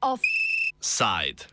Offside. 0.00 1.44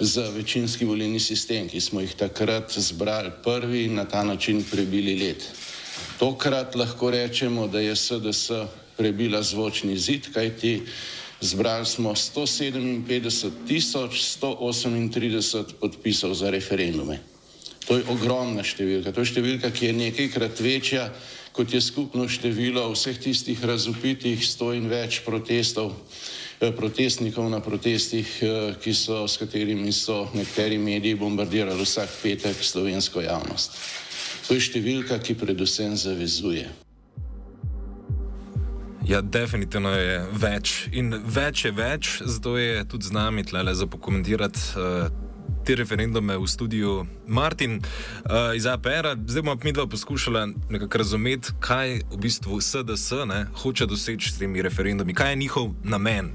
za 0.00 0.28
večinski 0.34 0.84
volilni 0.84 1.20
sistem, 1.20 1.68
ki 1.68 1.80
smo 1.80 2.00
jih 2.00 2.14
takrat 2.16 2.72
zbrali 2.72 3.30
prvi 3.44 3.84
in 3.84 3.94
na 3.94 4.04
ta 4.04 4.24
način 4.24 4.64
prebili 4.70 5.14
let. 5.20 5.44
Tokrat 6.18 6.74
lahko 6.74 7.10
rečemo, 7.10 7.68
da 7.68 7.80
je 7.80 7.96
SDS 7.96 8.50
prebila 8.96 9.42
zvočni 9.42 9.98
zid, 9.98 10.32
kajti 10.34 10.82
zbrali 11.40 11.86
smo 11.86 12.10
157 12.10 13.50
tisoč 13.68 14.20
138 14.42 15.64
podpisov 15.80 16.34
za 16.34 16.50
referendume. 16.50 17.18
To 17.88 17.96
je 17.96 18.04
ogromna 18.12 18.62
številka. 18.66 19.12
To 19.12 19.24
je 19.24 19.30
številka, 19.32 19.70
ki 19.72 19.86
je 19.86 19.92
nekajkrat 19.96 20.60
večja, 20.60 21.08
kot 21.56 21.72
je 21.72 21.80
skupno 21.80 22.28
število 22.28 22.84
vseh 22.92 23.16
tistih 23.18 23.64
razupitih 23.64 24.42
sto 24.46 24.72
in 24.76 24.88
več 24.90 25.22
protestov, 25.24 25.94
eh, 26.60 26.70
protestnikov 26.72 27.48
na 27.50 27.60
protestih, 27.60 28.28
eh, 28.42 28.74
ki 28.80 28.92
so, 28.94 29.26
s 29.26 29.36
katerimi 29.36 29.92
so 29.92 30.28
nekateri 30.34 30.78
mediji 30.78 31.14
bombardirali 31.14 31.82
vsak 31.82 32.08
petek 32.22 32.56
slovensko 32.62 33.20
javnost. 33.20 33.72
To 34.48 34.54
je 34.54 34.60
številka, 34.60 35.18
ki 35.22 35.34
predvsem 35.34 35.96
zavezuje. 35.96 36.68
Ja, 39.06 39.20
definitivno 39.20 39.90
je 39.90 40.26
več 40.32 40.88
in 40.92 41.10
več 41.10 41.64
je 41.64 41.72
več, 41.72 42.20
zato 42.22 42.56
je 42.58 42.84
tudi 42.84 43.08
z 43.08 43.12
nami 43.12 43.42
tle 43.42 43.74
za 43.74 43.86
pokomentirati. 43.86 44.60
Uh, 44.76 45.29
te 45.70 45.76
referendume 45.76 46.34
v 46.34 46.46
studiu 46.50 47.06
Martin 47.26 47.78
uh, 47.78 48.56
iz 48.58 48.66
APR. 48.66 49.14
Zdaj 49.26 49.42
bomo 49.42 49.54
mi 49.64 49.72
dva 49.72 49.86
poskušali 49.86 50.54
nekako 50.70 50.98
razumeti, 50.98 51.52
kaj 51.60 52.00
v 52.10 52.16
bistvu 52.18 52.60
SDS 52.60 53.12
ne, 53.26 53.46
hoče 53.54 53.86
doseči 53.86 54.32
s 54.32 54.38
temi 54.38 54.62
referendumi, 54.62 55.14
kaj 55.14 55.30
je 55.30 55.36
njihov 55.36 55.70
namen. 55.84 56.32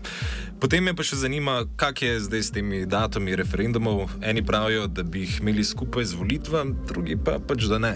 Potem 0.60 0.84
me 0.88 0.96
pa 0.96 1.04
še 1.04 1.20
zanima, 1.20 1.66
kak 1.76 2.02
je 2.02 2.20
zdaj 2.20 2.44
s 2.48 2.56
temi 2.56 2.86
datumi 2.88 3.36
referendumov. 3.36 4.08
Eni 4.24 4.46
pravijo, 4.46 4.88
da 4.88 5.04
bi 5.04 5.26
jih 5.26 5.42
imeli 5.44 5.68
skupaj 5.68 6.06
z 6.06 6.16
volitvami, 6.16 6.76
drugi 6.88 7.20
pa 7.20 7.36
pač 7.44 7.68
da 7.68 7.80
ne. 7.80 7.96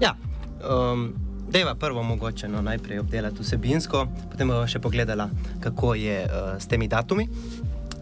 Ja. 0.00 0.16
Um... 0.64 1.12
Deva 1.48 1.72
prvo 1.74 2.02
mogoče 2.04 2.48
no, 2.48 2.60
najprej 2.60 2.98
obdelati 3.00 3.40
vsebinsko, 3.40 4.02
potem 4.28 4.50
bomo 4.52 4.66
še 4.68 4.82
pogledali, 4.84 5.24
kako 5.64 5.94
je 5.96 6.18
uh, 6.26 6.56
s 6.60 6.68
temi 6.68 6.88
datumi. 6.92 7.24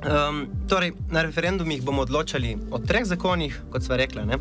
Um, 0.04 0.46
torej, 0.68 0.92
na 1.10 1.22
referendumih 1.22 1.82
bomo 1.82 2.02
odločali 2.02 2.56
o 2.70 2.78
treh 2.78 3.04
zakonih, 3.08 3.54
kot 3.72 3.82
sva 3.82 3.96
rekla, 3.96 4.26
ne? 4.28 4.38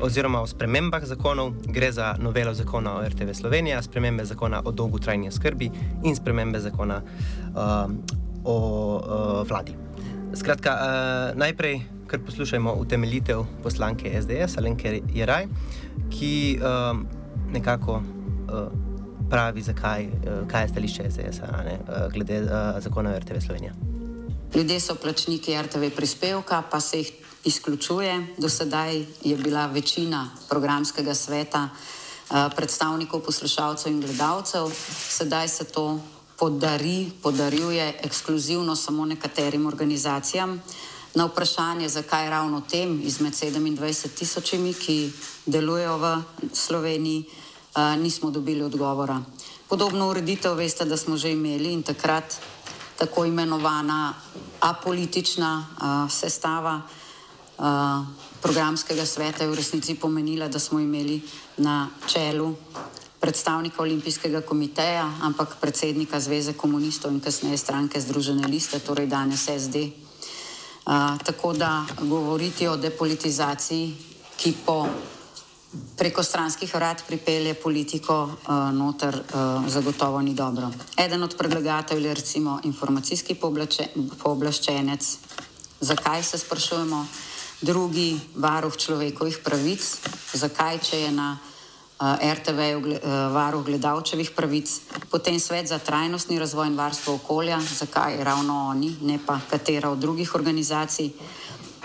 oziroma 0.00 0.42
o 0.42 0.46
spremembah 0.46 1.04
zakonov. 1.04 1.54
Gre 1.66 1.92
za 1.92 2.14
novelo 2.20 2.54
zakona 2.54 2.92
o 2.98 3.02
RTV 3.02 3.34
Slovenija, 3.34 3.82
spremembe 3.82 4.24
zakona 4.24 4.62
o 4.64 4.72
dolgotrajni 4.72 5.32
skrbi 5.32 5.70
in 6.04 6.16
spremembe 6.16 6.60
zakona 6.60 7.00
um, 7.02 7.98
o 8.44 8.56
uh, 8.96 9.48
vladi. 9.48 9.74
Skratka, 10.34 10.76
uh, 10.76 11.38
najprej, 11.38 11.80
kar 12.06 12.20
poslušajmo 12.26 12.74
utemeljitev 12.74 13.42
poslanke 13.62 14.12
SDS, 14.22 14.58
Alenke 14.58 15.00
Jeraj, 15.14 15.48
ki 16.10 16.60
um, 16.60 17.06
nekako. 17.52 18.02
Uh, 18.48 18.68
Pravi, 19.28 19.60
zakaj, 19.60 20.06
kaj 20.48 20.62
je 20.62 20.68
stališče 20.68 21.10
SDS 21.10 21.40
glede 22.14 22.40
uh, 22.42 22.50
zakona 22.80 23.10
o 23.10 23.18
RTV 23.18 23.44
Slovenija. 23.44 23.97
Ljudje 24.54 24.80
so 24.80 24.94
plačniki 24.94 25.62
RTV 25.62 25.90
prispevka, 25.96 26.62
pa 26.70 26.80
se 26.80 26.98
jih 26.98 27.12
izključuje. 27.44 28.26
Do 28.38 28.48
sedaj 28.48 29.04
je 29.22 29.36
bila 29.36 29.66
večina 29.66 30.30
programskega 30.48 31.14
sveta 31.14 31.68
eh, 31.68 32.48
predstavnikov 32.56 33.20
poslušalcev 33.20 33.92
in 33.92 34.00
gledalcev, 34.00 34.72
sedaj 35.08 35.48
se 35.48 35.64
to 35.64 36.00
podari, 36.38 37.10
podarjuje 37.22 38.00
ekskluzivno 38.02 38.76
samo 38.76 39.04
nekaterim 39.04 39.66
organizacijam. 39.66 40.62
Na 41.14 41.24
vprašanje, 41.24 41.88
zakaj 41.88 42.30
ravno 42.30 42.60
tem 42.60 43.00
izmed 43.04 43.32
27 43.32 44.08
tisočimi, 44.14 44.74
ki 44.74 45.12
delujejo 45.46 45.98
v 45.98 46.22
Sloveniji, 46.52 47.24
eh, 47.24 47.96
nismo 47.96 48.30
dobili 48.30 48.62
odgovora. 48.62 49.22
Podobno 49.68 50.08
ureditev 50.08 50.54
veste, 50.54 50.84
da 50.84 50.96
smo 50.96 51.16
že 51.16 51.32
imeli 51.32 51.72
in 51.72 51.82
takrat 51.82 52.40
tako 52.98 53.24
imenovana 53.24 54.14
apolitična 54.60 55.66
uh, 55.70 56.12
sestava 56.12 56.80
uh, 57.58 57.64
programskega 58.42 59.06
sveta 59.06 59.44
je 59.44 59.50
v 59.50 59.54
resnici 59.54 59.94
pomenila, 59.94 60.48
da 60.48 60.58
smo 60.58 60.80
imeli 60.80 61.20
na 61.56 61.88
čelu 62.06 62.54
predstavnika 63.20 63.82
Olimpijskega 63.82 64.40
komiteja, 64.40 65.12
ampak 65.22 65.56
predsednika 65.60 66.20
Zveze 66.20 66.52
komunistov 66.52 67.12
in 67.12 67.20
kasneje 67.20 67.56
stranke 67.56 68.00
Združene 68.00 68.46
liste, 68.46 68.78
torej 68.78 69.06
danes 69.06 69.46
SD. 69.46 69.76
Uh, 70.86 71.18
tako 71.24 71.52
da 71.52 71.86
govoriti 72.00 72.66
o 72.68 72.76
depolitizaciji, 72.76 73.94
ki 74.36 74.54
po 74.66 74.86
preko 75.96 76.22
stranskih 76.22 76.74
vrat 76.74 77.02
pripelje 77.06 77.54
politiko 77.54 78.22
uh, 78.24 78.72
noter, 78.72 79.14
uh, 79.14 79.68
zagotovo 79.68 80.20
ni 80.20 80.34
dobro. 80.34 80.70
Eden 80.96 81.22
od 81.22 81.36
predlagateljev 81.36 82.06
je 82.06 82.14
recimo 82.14 82.60
informacijski 82.64 83.36
pooblaščenec, 84.22 85.16
zakaj 85.80 86.22
se 86.22 86.38
sprašujemo, 86.38 87.06
drugi 87.60 88.20
varuh 88.36 88.76
človekovih 88.76 89.38
pravic, 89.44 89.82
zakaj 90.32 90.78
če 90.78 91.00
je 91.00 91.10
na 91.12 91.32
uh, 91.34 92.14
eh, 92.20 92.34
RTV 92.34 92.60
uh, 92.78 93.08
varuh 93.34 93.64
gledalčevih 93.66 94.30
pravic, 94.30 94.70
potem 95.10 95.40
svet 95.40 95.68
za 95.68 95.78
trajnostni 95.78 96.38
razvoj 96.38 96.66
in 96.66 96.78
varstvo 96.78 97.14
okolja, 97.14 97.60
zakaj 97.60 98.24
ravno 98.24 98.68
oni, 98.70 98.96
ne 99.02 99.18
pa 99.26 99.40
katera 99.50 99.90
od 99.90 99.98
drugih 99.98 100.34
organizacij, 100.34 101.10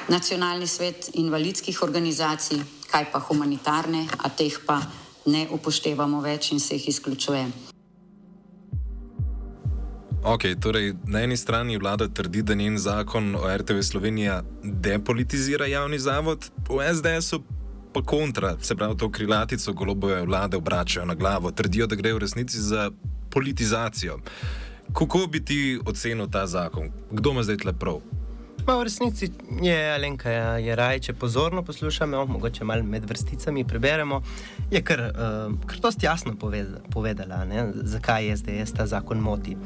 nacionalni 0.07 0.68
svet 0.68 1.09
invalidskih 1.13 1.83
organizacij, 1.83 2.62
kaj 2.94 3.10
pa 3.12 3.19
humanitarne, 3.19 4.06
a 4.22 4.30
teh 4.30 4.54
pa 4.68 4.78
ne 5.25 5.48
upoštevamo 5.50 6.22
več 6.22 6.51
in 6.54 6.60
se 6.62 6.78
jih 6.78 6.92
izključuje. 6.94 7.45
Ok, 10.24 10.45
torej 10.62 10.94
na 11.04 11.24
eni 11.25 11.38
strani 11.38 11.78
vlada 11.78 12.07
trdi, 12.07 12.44
da 12.48 12.56
njen 12.56 12.78
zakon 12.78 13.36
o 13.36 13.50
RTV 13.57 13.81
Slovenija 13.81 14.44
depolitizira 14.63 15.66
javni 15.66 16.00
zavod, 16.00 16.48
v 16.69 16.86
SDS-u 16.94 17.42
pa 17.94 18.01
kontra, 18.01 18.56
se 18.62 18.75
pravi, 18.75 18.98
to 18.98 19.12
krilatico 19.12 19.74
golobove 19.74 20.22
vlade 20.25 20.57
obračajo 20.57 21.06
na 21.06 21.16
glavo, 21.16 21.51
trdijo, 21.51 21.88
da 21.88 21.96
gre 21.96 22.13
v 22.13 22.24
resnici 22.24 22.62
za 22.62 22.92
politizacijo. 23.30 24.19
Kako 24.94 25.28
bi 25.28 25.46
ti 25.46 25.80
ocenil 25.86 26.30
ta 26.31 26.48
zakon? 26.48 26.89
Kdo 27.12 27.31
ima 27.31 27.44
zdaj 27.44 27.57
tle 27.57 27.74
prav? 27.74 28.00
Pa 28.65 28.77
v 28.80 28.83
resnici 28.83 29.27
je 29.62 29.75
Alenka 29.92 30.31
Jaraj, 30.63 31.00
če 31.04 31.13
pozorno 31.19 31.65
poslušamo, 31.68 32.21
mogoče 32.31 32.63
malo 32.63 32.83
med 32.88 33.04
vrsticami 33.10 33.65
preberemo, 33.68 34.21
je 34.71 34.80
kar, 34.80 35.01
uh, 35.12 35.56
kar 35.68 35.81
dosti 35.83 36.06
jasno 36.06 36.31
povedala, 36.94 37.42
ne, 37.45 37.65
zakaj 37.83 38.30
je 38.30 38.38
SDS 38.38 38.75
ta 38.77 38.86
zakon 38.88 39.19
moti. 39.19 39.57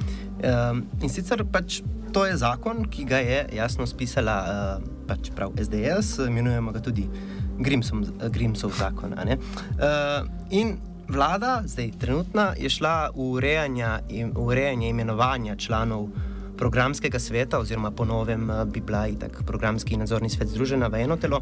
Um, 0.42 0.82
in 1.02 1.14
sicer 1.14 1.44
pač 1.46 1.84
to 2.14 2.26
je 2.26 2.40
zakon, 2.42 2.88
ki 2.90 3.06
ga 3.06 3.22
je 3.22 3.44
jasno 3.60 3.86
spisala 3.86 4.38
uh, 4.42 4.88
pač 5.08 5.30
prav 5.36 5.54
SDS, 5.62 6.24
imenujemo 6.26 6.74
ga 6.74 6.82
tudi 6.82 7.06
Grimsom, 7.60 8.02
Grimsov 8.34 8.74
zakon. 8.80 9.14
Uh, 9.14 10.26
in 10.50 10.80
vlada, 11.08 11.62
zdaj 11.70 11.94
trenutna, 12.02 12.56
je 12.58 12.70
šla 12.70 13.12
v 13.14 13.30
urejanje, 13.38 13.94
urejanje 14.34 14.90
imenovanja 14.90 15.56
članov 15.56 16.10
programskega 16.58 17.20
sveta, 17.20 17.60
oziroma 17.60 17.92
po 17.92 18.06
novem 18.06 18.50
uh, 18.50 18.66
bi 18.66 18.82
bila 18.82 19.08
itak 19.08 19.44
programski 19.46 19.94
in 19.94 20.00
nadzorni 20.00 20.30
svet 20.30 20.50
združena 20.50 20.88
v 20.88 21.04
eno 21.06 21.18
telo. 21.18 21.42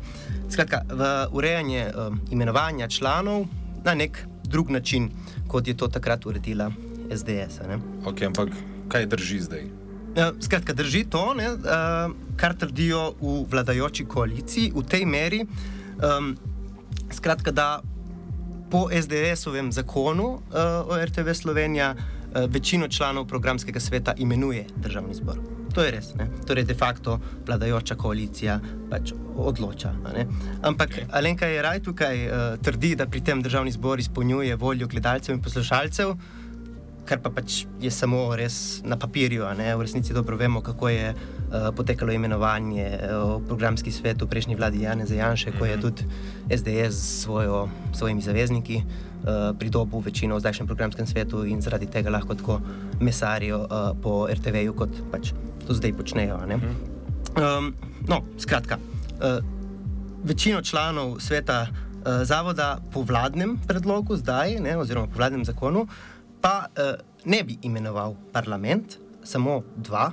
Skratka, 0.50 0.84
v 0.90 1.02
urejanje 1.32 1.88
uh, 1.88 2.14
imenovanja 2.32 2.88
članov 2.88 3.48
na 3.84 3.94
nek 3.94 4.20
drug 4.44 4.70
način, 4.70 5.10
kot 5.48 5.68
je 5.68 5.78
to 5.78 5.88
takrat 5.88 6.26
uredila 6.26 6.72
SDS. 7.12 7.62
Ok, 8.06 8.22
ampak 8.22 8.50
kaj 8.88 9.06
drži 9.06 9.40
zdaj? 9.40 9.64
Ja, 10.16 10.32
skratka, 10.40 10.74
drži 10.74 11.04
to, 11.10 11.34
ne, 11.34 11.50
uh, 11.52 12.12
kar 12.38 12.56
trdijo 12.56 13.14
v 13.22 13.44
vladajoči 13.52 14.06
koaliciji, 14.06 14.72
v 14.76 14.84
tej 14.88 15.06
meri, 15.06 15.44
um, 16.00 16.36
skratka, 17.12 17.52
da 17.52 17.82
po 18.72 18.88
SDS-ovem 18.92 19.72
zakonu 19.72 20.28
uh, 20.28 20.40
o 20.88 20.96
RTV 21.06 21.34
Slovenija 21.34 21.94
uh, 21.96 22.15
večino 22.48 22.88
članov 22.88 23.28
programskega 23.28 23.80
sveta 23.80 24.14
imenuje 24.18 24.66
državni 24.76 25.14
zbor. 25.14 25.40
To 25.76 25.84
je 25.84 25.92
res. 25.92 26.14
Ne? 26.16 26.30
Torej, 26.48 26.64
de 26.64 26.74
facto 26.74 27.20
vladajoča 27.48 27.96
koalicija 27.96 28.60
pač 28.90 29.12
odloča. 29.36 29.92
Ampak 30.64 30.90
okay. 30.90 31.06
Alenka 31.12 31.46
je 31.46 31.62
raj 31.62 31.84
tukaj 31.84 32.26
uh, 32.26 32.34
trdi, 32.64 32.96
da 32.96 33.08
pri 33.08 33.22
tem 33.22 33.42
državni 33.42 33.72
zbor 33.72 34.00
izpolnjuje 34.00 34.56
voljo 34.56 34.88
gledalcev 34.88 35.36
in 35.36 35.42
poslušalcev 35.42 36.16
kar 37.06 37.22
pa 37.22 37.30
pač 37.30 37.64
je 37.82 37.92
samo 37.94 38.34
res 38.36 38.81
na 38.84 38.98
papirju. 38.98 39.46
V 39.46 39.81
resnici 39.81 40.14
dobro 40.14 40.38
vemo, 40.38 40.62
kako 40.66 40.90
je 40.90 41.14
uh, 41.14 41.44
potekalo 41.75 42.12
imenovanje 42.12 42.86
uh, 42.86 43.42
v 43.42 43.47
programski 43.47 43.92
svet 43.92 44.21
v 44.21 44.27
prejšnji 44.27 44.56
vladi 44.56 44.81
Jana 44.81 45.06
Zajanša, 45.06 45.53
ko 45.59 45.65
je 45.65 45.77
mhm. 45.77 45.81
tudi 45.81 46.03
SDS 46.50 46.95
s 46.95 47.24
svojo, 47.24 47.69
svojimi 47.94 48.21
zavezniki 48.21 48.81
uh, 48.83 49.53
pridobil 49.59 50.00
večino 50.00 50.36
v 50.36 50.39
zdajšnjem 50.39 50.68
programskem 50.68 51.07
svetu 51.07 51.45
in 51.45 51.62
zaradi 51.62 51.86
tega 51.86 52.09
lahko 52.09 52.36
tako 52.36 52.59
mesarijo 53.00 53.68
po 54.01 54.27
RTV-ju, 54.27 54.74
kot 54.74 54.89
pač 55.12 55.33
to 55.68 55.74
zdaj 55.74 55.94
počnejo. 55.94 56.39
Um, 57.36 57.74
no, 58.07 58.21
skratka. 58.38 58.77
Večino 60.24 60.62
članov 60.62 61.19
sveta 61.19 61.68
zavoda 62.24 62.77
po 62.94 63.01
vladnem 63.01 63.57
predlogu, 63.68 64.15
zdaj, 64.18 64.59
ne, 64.62 64.77
oziroma 64.77 65.07
po 65.07 65.18
vladnem 65.18 65.45
zakonu, 65.45 65.88
pa 66.42 66.69
ne 67.25 67.44
bi 67.44 67.57
imenoval 67.62 68.15
parlament, 68.33 68.97
samo 69.24 69.63
dva, 69.75 70.12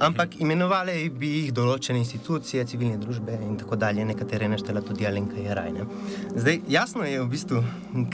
ampak 0.00 0.38
imenovali 0.40 1.08
bi 1.10 1.30
jih 1.34 1.52
določene 1.54 2.00
institucije, 2.02 2.64
civilne 2.70 2.98
družbe 3.02 3.34
in 3.44 3.56
tako 3.60 3.78
dalje, 3.80 4.06
nekatere 4.06 4.48
neštela 4.50 4.82
tudi 4.86 5.06
Alenka 5.08 5.38
Jarajne. 5.42 5.86
Zdaj, 6.36 6.60
jasno 6.70 7.06
je 7.06 7.20
v 7.20 7.28
bistvu, 7.32 7.62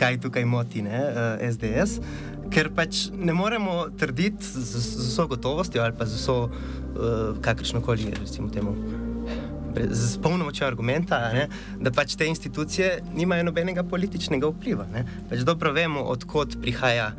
kaj 0.00 0.20
tukaj 0.24 0.46
moti 0.48 0.84
ne, 0.86 1.00
uh, 1.04 1.20
eh, 1.38 1.52
SDS. 1.52 2.00
Ker 2.52 2.70
pač 2.76 3.08
ne 3.16 3.32
moremo 3.36 3.86
trditi 3.98 4.44
z, 4.44 4.64
z 4.68 5.08
vso 5.08 5.26
gotovostjo 5.30 5.82
ali 5.84 5.96
pa 5.96 6.08
z 6.08 6.20
vso 6.20 6.38
uh, 6.46 7.36
kakršno 7.44 7.80
koli, 7.84 8.12
recimo, 8.16 8.50
temu, 8.52 8.76
z 9.74 10.18
polno 10.22 10.44
močjo 10.46 10.66
argumenta, 10.68 11.18
ne, 11.34 11.48
da 11.82 11.90
pač 11.90 12.14
te 12.16 12.28
institucije 12.30 13.00
nimajo 13.16 13.48
nobenega 13.48 13.82
političnega 13.82 14.48
vpliva. 14.52 14.86
Pač 15.30 15.42
dobro 15.46 15.72
vemo, 15.74 16.04
odkot 16.14 16.60
prihaja 16.62 17.12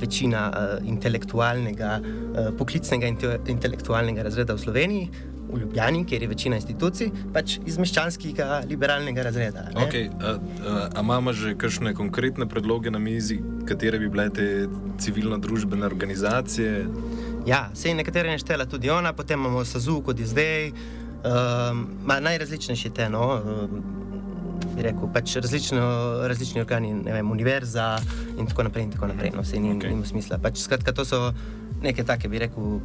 večina 0.00 0.46
uh, 0.50 0.88
intelektualnega, 0.88 1.98
uh, 2.00 2.48
poklicnega 2.58 3.06
inte 3.06 3.36
intelektualnega 3.48 4.22
razreda 4.22 4.54
v 4.54 4.64
Sloveniji. 4.64 5.10
V 5.50 5.58
Ljubljani, 5.58 6.04
kjer 6.06 6.22
je 6.22 6.28
večina 6.30 6.56
institucij, 6.60 7.08
pač 7.34 7.56
iz 7.66 7.74
meščanskega 7.78 8.60
liberalnega 8.70 9.24
razreda. 9.26 9.64
Okay, 9.82 10.06
a, 10.06 10.36
a, 10.38 10.74
a 10.94 11.02
imamo 11.02 11.32
že 11.34 11.56
kakšne 11.58 11.90
konkretne 11.98 12.46
predloge 12.46 12.90
na 12.94 13.00
mizi, 13.02 13.40
katere 13.66 13.98
bi 13.98 14.06
bile 14.08 14.28
te 14.30 14.46
civilno-družbene 15.02 15.86
organizacije? 15.86 16.86
Ja, 17.50 17.64
se 17.74 17.90
je 17.90 17.98
nekatere 17.98 18.30
neštela 18.30 18.68
tudi 18.70 18.94
ona, 18.94 19.10
potem 19.12 19.42
imamo 19.42 19.64
SAZU, 19.66 19.98
kot 20.06 20.22
je 20.22 20.30
zdaj, 20.30 20.70
Um, 21.20 21.88
najrazličnejši 22.20 22.90
te, 22.96 23.08
no, 23.12 23.42
um, 23.44 23.82
bi 24.80 24.88
rekel, 24.88 25.10
pač 25.12 25.36
različno, 25.36 25.84
različni 26.30 26.62
organi, 26.62 26.94
ne 27.04 27.12
vem, 27.18 27.30
univerza 27.30 27.92
in 28.38 28.48
tako 28.48 28.68
naprej. 28.68 28.88
In 28.88 28.94
tako 28.96 29.10
naprej 29.12 29.34
no, 29.36 29.44
se 29.44 29.60
ni, 29.60 29.74
okay. 29.76 29.92
ni 29.92 30.06
smisla. 30.08 30.40
Pač, 30.40 30.62
skratka, 30.64 30.94
to 30.96 31.04
so 31.04 31.20
neke 31.84 32.04
take, 32.08 32.30
bi 32.32 32.40
rekel, 32.40 32.78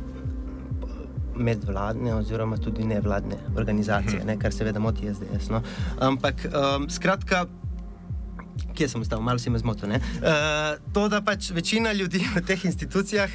medvladne 1.35 2.13
oziroma 2.15 2.57
tudi 2.63 2.85
nevladne 2.87 3.37
organizacije, 3.59 4.21
hmm. 4.21 4.27
ne, 4.27 4.37
kar 4.39 4.55
seveda 4.55 4.79
moti 4.79 5.07
SDS. 5.11 5.51
No. 5.51 5.61
Ampak, 6.03 6.47
um, 6.51 6.89
skratka. 6.91 7.45
Kje 8.75 8.87
sem 8.91 9.03
ostal, 9.03 9.21
malo 9.23 9.39
si 9.39 9.51
me 9.51 9.59
zmotil. 9.59 9.91
Uh, 9.91 10.75
to, 10.95 11.07
da 11.11 11.21
pač 11.23 11.49
večina 11.55 11.91
ljudi 11.95 12.23
v 12.35 12.43
teh 12.43 12.65
institucijah 12.67 13.31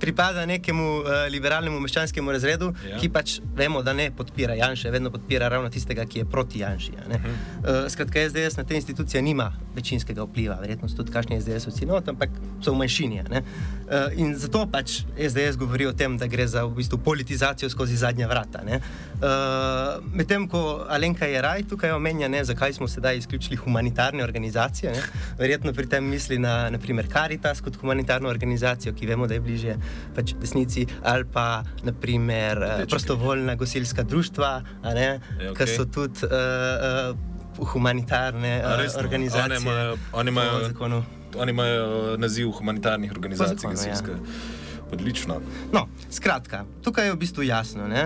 pripada 0.00 0.46
nekemu 0.46 0.86
uh, 0.98 1.10
liberalnemu 1.30 1.80
meščanskemu 1.80 2.32
razredu, 2.32 2.72
ja. 2.90 2.98
ki 3.00 3.08
pač 3.12 3.38
vemo, 3.56 3.82
da 3.82 3.92
ne 3.92 4.10
podpira 4.16 4.54
Janša, 4.54 4.90
vedno 4.90 5.10
podpira 5.10 5.48
ravno 5.48 5.70
tistega, 5.70 6.04
ki 6.06 6.18
je 6.18 6.24
proti 6.24 6.58
Janši. 6.58 6.92
Uh 6.92 7.14
-huh. 7.14 7.84
uh, 7.84 7.90
skratka, 7.90 8.28
SDS 8.28 8.56
na 8.56 8.64
te 8.64 8.74
institucije 8.74 9.22
nima 9.22 9.52
večinskega 9.76 10.24
vpliva, 10.26 10.58
verjetno 10.60 10.88
tudi 10.96 11.12
kakšni 11.12 11.40
SDS-ovci, 11.40 11.86
no, 11.88 12.00
ampak 12.00 12.32
so 12.64 12.72
v 12.72 12.80
manjšini. 12.82 13.22
Uh, 13.26 14.12
in 14.20 14.34
zato 14.38 14.64
pač 14.70 15.02
SDS 15.14 15.58
govori 15.60 15.86
o 15.86 15.92
tem, 15.92 16.16
da 16.18 16.26
gre 16.30 16.46
za 16.48 16.64
v 16.66 16.74
bistvu 16.80 16.98
politizacijo 17.04 17.70
skozi 17.70 17.96
zadnja 17.96 18.28
vrata. 18.28 18.64
Uh, 18.66 20.04
Medtem 20.16 20.48
ko 20.48 20.86
Alenka 20.88 21.26
je 21.26 21.42
raj 21.42 21.66
tukaj 21.70 21.94
omenja, 21.96 22.28
ne, 22.28 22.44
zakaj 22.44 22.76
smo 22.76 22.88
sedaj 22.88 23.18
izključili 23.22 23.56
humanitarne 23.56 24.24
organizacije, 24.24 24.92
ne? 24.92 25.02
verjetno 25.38 25.72
pri 25.72 25.88
tem 25.88 26.04
misli 26.04 26.38
na 26.38 26.70
naprimer 26.70 27.08
Caritas 27.12 27.60
kot 27.60 27.76
humanitarno 27.80 28.28
organizacijo, 28.28 28.94
ki 28.94 29.06
vemo, 29.06 29.26
da 29.26 29.34
je 29.34 29.40
bliže 29.40 29.76
pač 30.16 30.34
desnici, 30.40 30.86
ali 31.02 31.24
pa 31.32 31.62
naprimer 31.84 32.58
Dečki. 32.58 32.82
Eh, 32.82 32.90
prostovoljna 32.90 33.54
gosilska 33.54 34.02
društva, 34.02 34.62
ja, 34.84 35.18
okay. 35.52 35.64
ki 35.64 35.76
so 35.76 35.84
tudi 35.84 36.26
uh, 36.26 36.32
uh, 36.32 37.35
humanitarne 37.58 38.62
uh, 38.64 38.98
organizacije. 38.98 39.96
Oni 40.12 40.28
imajo, 40.28 40.70
imajo, 40.70 41.02
imajo 41.48 42.16
naziv 42.16 42.50
humanitarnih 42.50 43.12
organizacij, 43.12 43.56
zakonu, 43.56 43.74
gasilske. 43.74 44.10
Ja. 44.10 44.18
Odlično. 44.92 45.40
No, 45.72 45.88
skratka, 46.10 46.64
tukaj 46.84 47.06
je 47.06 47.12
v 47.12 47.16
bistvu 47.16 47.42
jasno. 47.42 47.84
Uh, 47.84 47.98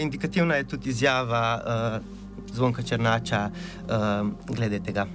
indikativna 0.00 0.54
je 0.54 0.68
tudi 0.68 0.90
izjava 0.90 1.60
uh, 1.62 2.54
Zvonka 2.54 2.82
Črnača 2.82 3.50
uh, 3.50 4.28
glede 4.56 4.80
tega. 4.80 5.06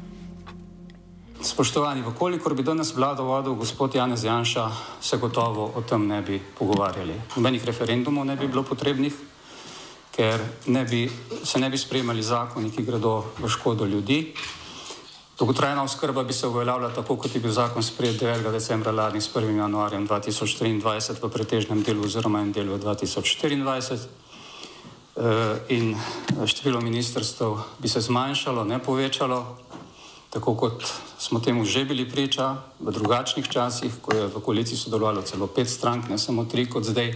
Spoštovani, 1.46 2.02
vkolikor 2.02 2.56
bi 2.56 2.64
danes 2.64 2.96
vlado 2.96 3.24
vodil 3.24 3.54
gospod 3.54 3.96
Janez 3.96 4.24
Janša, 4.24 4.70
se 5.02 5.18
gotovo 5.18 5.72
o 5.76 5.82
tem 5.82 6.08
ne 6.08 6.22
bi 6.22 6.40
pogovarjali. 6.60 7.14
Nobenih 7.36 7.66
referendumov 7.66 8.26
ne 8.26 8.36
bi 8.36 8.48
bilo 8.48 8.64
potrebnih, 8.64 9.14
ker 10.16 10.40
ne 10.68 10.86
bi, 10.86 11.10
se 11.44 11.60
ne 11.60 11.70
bi 11.70 11.78
sprejemali 11.78 12.24
zakoni, 12.24 12.72
ki 12.72 12.84
gredo 12.84 13.24
v 13.40 13.50
škodo 13.52 13.86
ljudi. 13.86 14.34
Dolgotrajna 15.40 15.84
oskrba 15.84 16.24
bi 16.24 16.34
se 16.34 16.48
uveljavila 16.48 16.90
tako, 16.96 17.18
kot 17.20 17.36
je 17.36 17.42
bil 17.44 17.52
zakon 17.52 17.84
sprejet 17.84 18.22
9. 18.22 18.52
decembra 18.52 18.92
lani 18.92 19.22
s 19.22 19.34
1. 19.34 19.58
januarjem 19.58 20.08
2023 20.08 21.20
v 21.22 21.30
pretežnem 21.30 21.84
delu 21.84 22.06
oziroma 22.08 22.40
en 22.40 22.52
del 22.56 22.72
v 22.72 22.80
2024. 22.80 24.08
Eh, 25.16 25.76
in 25.76 25.96
število 26.46 26.82
ministrstv 26.82 27.44
bi 27.80 27.88
se 27.88 28.02
zmanjšalo, 28.02 28.64
ne 28.64 28.80
povečalo, 28.80 29.58
tako 30.30 30.56
kot 30.56 30.84
smo 31.20 31.40
temu 31.40 31.66
že 31.66 31.86
bili 31.86 32.10
priča 32.10 32.56
v 32.80 32.92
drugačnih 32.92 33.48
časih, 33.48 33.92
ko 34.02 34.16
je 34.16 34.28
v 34.28 34.42
koaliciji 34.44 34.78
sodelovalo 34.78 35.22
celo 35.22 35.48
pet 35.48 35.70
strank, 35.70 36.10
ne 36.10 36.18
samo 36.18 36.44
tri 36.46 36.68
kot 36.68 36.84
zdaj, 36.84 37.16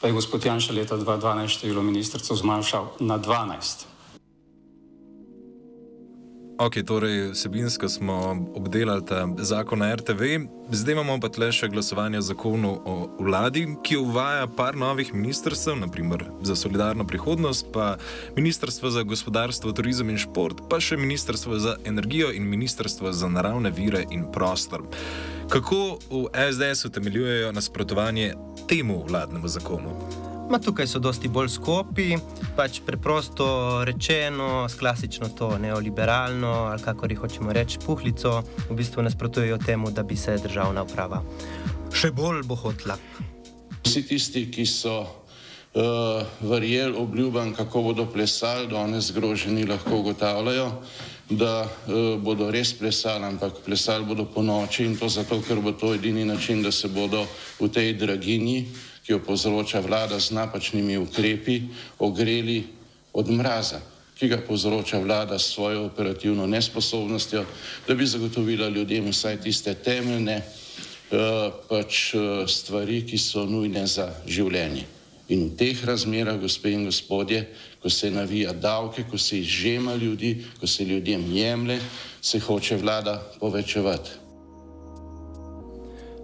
pa 0.00 0.06
je 0.06 0.12
gospod 0.12 0.44
Janša 0.44 0.72
leta 0.72 0.96
2012 0.96 1.48
število 1.48 1.82
ministrstev 1.82 2.36
zmanjšal 2.36 2.86
na 3.00 3.18
12. 3.18 3.98
Ok, 6.58 6.82
torej 6.86 7.34
sebinsko 7.34 7.88
smo 7.88 8.46
obdelali 8.54 9.06
ta 9.06 9.28
zakon 9.38 9.82
o 9.82 9.94
RTV, 9.94 10.22
zdaj 10.70 10.92
imamo 10.92 11.20
pa 11.22 11.28
tle 11.30 11.52
še 11.54 11.68
glasovanje 11.70 12.18
o 12.18 12.24
zakonu 12.26 12.72
o 12.82 12.94
vladi, 13.22 13.62
ki 13.86 14.00
uvaja 14.02 14.48
par 14.50 14.74
novih 14.74 15.14
ministrstv, 15.14 15.76
naprimer 15.78 16.24
za 16.42 16.56
solidarno 16.58 17.06
prihodnost, 17.06 17.70
pa 17.70 17.94
ministrstvo 18.34 18.90
za 18.90 19.06
gospodarstvo, 19.06 19.70
turizem 19.70 20.10
in 20.10 20.18
šport, 20.18 20.66
pa 20.66 20.82
še 20.82 20.98
ministrstvo 20.98 21.62
za 21.62 21.76
energijo 21.86 22.34
in 22.34 22.50
ministrstvo 22.50 23.14
za 23.14 23.30
naravne 23.30 23.70
vire 23.70 24.02
in 24.10 24.26
prostor. 24.34 24.82
Kako 25.48 25.98
v 26.10 26.26
SDS 26.34 26.90
utemeljujejo 26.90 27.52
nasprotovanje 27.52 28.34
temu 28.68 29.04
vladnemu 29.08 29.48
zakonu? 29.48 29.96
Ma 30.50 30.58
tukaj 30.58 30.86
so 30.88 30.98
dosti 30.98 31.28
bolj 31.28 31.50
skopi, 31.52 32.16
pač 32.56 32.80
preprosto 32.86 33.46
rečeno, 33.84 34.66
klasično 34.78 35.28
to 35.28 35.50
neoliberalno, 35.58 36.52
ali 36.72 36.82
kako 36.82 37.06
jih 37.10 37.20
hočemo 37.20 37.52
reči, 37.52 37.78
puhlico, 37.84 38.42
v 38.70 38.76
bistvu 38.76 39.04
nasprotujejo 39.04 39.58
temu, 39.58 39.90
da 39.90 40.02
bi 40.02 40.16
se 40.16 40.38
državna 40.40 40.86
uprava 40.88 41.20
še 41.92 42.10
bolj 42.16 42.42
bohotla. 42.48 42.96
Vsi 43.84 44.02
tisti, 44.08 44.46
ki 44.52 44.64
so 44.68 44.96
uh, 45.02 46.24
verjeli 46.40 46.96
obljubam, 46.96 47.52
kako 47.56 47.82
bodo 47.90 48.06
plesali, 48.12 48.68
danes 48.72 49.12
zgroženi 49.12 49.66
lahko 49.68 50.00
ugotavljajo, 50.00 50.70
da 51.30 51.64
uh, 51.64 52.16
bodo 52.20 52.50
res 52.50 52.72
plesali, 52.72 53.24
ampak 53.24 53.60
plesali 53.64 54.04
bodo 54.04 54.24
po 54.24 54.42
noči 54.42 54.84
in 54.84 54.96
to 54.96 55.08
zato, 55.08 55.40
ker 55.44 55.60
bo 55.60 55.72
to 55.72 55.94
edini 55.94 56.24
način, 56.24 56.62
da 56.62 56.72
se 56.72 56.88
bodo 56.88 57.26
v 57.60 57.68
tej 57.68 57.92
draginji, 57.94 58.64
ki 59.04 59.12
jo 59.12 59.20
povzroča 59.24 59.80
vlada 59.80 60.20
z 60.20 60.32
napačnimi 60.32 60.98
ukrepi, 60.98 61.62
ogreli 61.98 62.64
od 63.12 63.30
mraza 63.30 63.80
ki 64.18 64.28
ga 64.28 64.40
povzroča 64.42 64.98
vlada 64.98 65.38
s 65.38 65.54
svojo 65.54 65.84
operativno 65.86 66.46
nesposobnostjo, 66.46 67.44
da 67.88 67.94
bi 67.94 68.06
zagotovila 68.06 68.68
ljudem 68.68 69.10
vsaj 69.10 69.40
tiste 69.40 69.74
temeljne 69.74 70.42
uh, 70.42 71.18
pač, 71.68 72.14
uh, 72.14 72.48
stvari, 72.50 73.04
ki 73.06 73.18
so 73.18 73.46
nujne 73.46 73.86
za 73.86 74.10
življenje. 74.26 74.97
In 75.28 75.50
v 75.50 75.56
teh 75.60 75.84
razmerah, 75.84 76.38
gospe 76.40 76.72
in 76.72 76.86
gospodje, 76.88 77.42
ko 77.82 77.90
se 77.92 78.10
navija 78.10 78.52
davke, 78.52 79.04
ko 79.10 79.18
se 79.18 79.40
izžema 79.40 79.94
ljudi, 79.94 80.44
ko 80.60 80.66
se 80.66 80.84
ljudem 80.84 81.26
jemlje, 81.32 81.80
se 82.20 82.40
hoče 82.40 82.76
vlada 82.76 83.20
povečevati. 83.40 84.28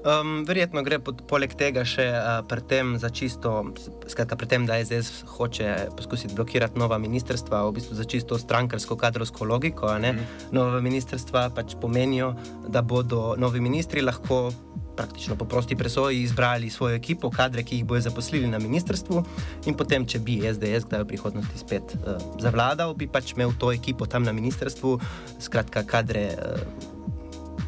Um, 0.04 0.44
verjetno 0.44 0.82
gre 0.84 0.98
pod, 1.00 1.22
poleg 1.24 1.54
tega 1.56 1.80
še 1.88 2.04
uh, 2.12 2.42
pri 2.44 2.60
tem 2.68 2.90
za 3.00 3.08
čisto, 3.08 3.72
skratka, 4.04 4.36
pri 4.36 4.48
tem, 4.52 4.66
da 4.68 4.76
SDS 4.76 5.24
hoče 5.32 5.68
poskusiti 5.96 6.36
blokirati 6.36 6.76
nova 6.76 6.98
ministrstva, 7.00 7.62
v 7.64 7.78
bistvu 7.78 7.96
za 7.96 8.04
čisto 8.04 8.36
strankarsko, 8.36 8.98
kadrovsko 9.00 9.48
logiko. 9.48 9.88
Mm. 9.88 10.20
Nova 10.52 10.82
ministrstva 10.84 11.46
pač 11.56 11.72
pomenijo, 11.80 12.34
da 12.68 12.84
bodo 12.84 13.32
novi 13.40 13.64
ministri 13.64 14.04
lahko 14.04 14.50
praktično 14.96 15.36
po 15.36 15.44
prosti 15.44 15.76
presoji 15.76 16.22
izbrali 16.22 16.70
svojo 16.70 16.96
ekipo, 16.96 17.30
kadre, 17.30 17.62
ki 17.62 17.76
jih 17.76 17.84
bojo 17.84 18.00
zaposlili 18.00 18.48
na 18.48 18.58
ministrstvu, 18.58 19.24
in 19.66 19.76
potem, 19.76 20.06
če 20.06 20.18
bi 20.18 20.40
SDS 20.42 20.88
kdaj 20.88 21.04
v 21.04 21.10
prihodnosti 21.12 21.58
spet 21.58 21.94
uh, 21.98 22.18
zavladal, 22.42 22.94
bi 22.94 23.10
pač 23.10 23.34
imel 23.34 23.54
to 23.58 23.72
ekipo 23.72 24.06
tam 24.06 24.26
na 24.26 24.32
ministrstvu, 24.32 24.98
skratka, 25.40 25.84
kadre. 25.86 26.28
Uh, 26.34 26.92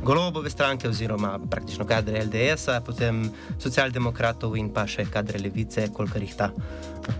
Golobove 0.06 0.50
stranke, 0.52 0.86
oziroma 0.88 1.32
praktično 1.50 1.82
kadre 1.88 2.20
LDS-a, 2.22 2.76
potem 2.84 3.24
socialdemokratov 3.58 4.54
in 4.54 4.68
pa 4.70 4.84
še 4.86 5.08
kadre 5.10 5.40
levice, 5.42 5.88
kolikor 5.96 6.22
jih 6.22 6.36
ta 6.36 6.52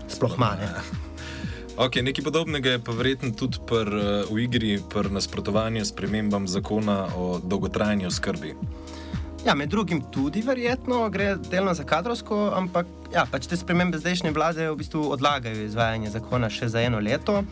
sploh 0.07 0.37
ima. 0.39 0.55
Okay, 1.77 2.01
nekaj 2.01 2.23
podobnega 2.25 2.71
je 2.73 2.79
pa 2.81 2.89
verjetno 2.97 3.29
tudi 3.37 3.59
pr, 3.61 3.85
uh, 3.85 4.25
v 4.33 4.49
igri 4.49 4.79
pri 4.81 5.11
nasprotovanju 5.13 5.85
spremembam 5.85 6.47
zakona 6.49 7.05
o 7.13 7.37
dolgotrajni 7.37 8.09
oskrbi. 8.09 8.55
Ja, 9.47 9.53
med 9.55 9.69
drugim 9.71 10.01
tudi 10.11 10.41
verjetno 10.43 11.05
gre 11.09 11.37
delno 11.39 11.71
za 11.73 11.85
kadrovsko, 11.87 12.35
ampak 12.55 12.85
ja, 13.13 13.25
pač 13.29 13.47
te 13.47 13.57
spremembe 13.57 13.99
zdajšnje 13.99 14.31
vlade 14.35 14.67
v 14.69 14.75
bistvu 14.79 15.03
odlagajo 15.15 15.65
izvajanje 15.65 16.11
zakona 16.15 16.49
še 16.51 16.69
za 16.73 16.83
eno 16.83 16.99
leto. 16.99 17.43